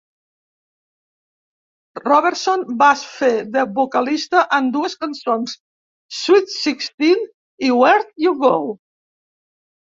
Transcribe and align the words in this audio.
Roberson 2.05 2.63
va 2.79 2.87
fer 3.03 3.29
de 3.57 3.67
vocalista 3.77 4.41
en 4.59 4.73
dues 4.79 4.97
cançons: 5.05 5.55
""Sweet 6.23 6.51
Sixteen" 6.57 7.25
i 7.69 7.73
"Where'd 7.85 8.13
You 8.29 8.37
Go". 8.45 8.55